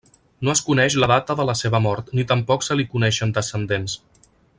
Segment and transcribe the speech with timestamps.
[0.47, 3.99] No es coneix la data de la seva mort ni tampoc se li coneixen descendents.